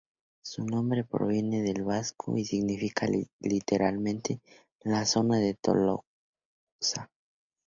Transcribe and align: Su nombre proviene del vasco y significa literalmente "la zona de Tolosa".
Su 0.43 0.65
nombre 0.65 1.03
proviene 1.03 1.61
del 1.61 1.83
vasco 1.83 2.35
y 2.35 2.43
significa 2.43 3.05
literalmente 3.39 4.41
"la 4.81 5.05
zona 5.05 5.37
de 5.37 5.53
Tolosa". 5.53 7.11